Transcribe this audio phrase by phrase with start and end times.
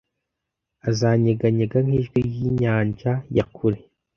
[0.89, 3.79] azanyeganyega nk'ijwi ry'inyanja ya kure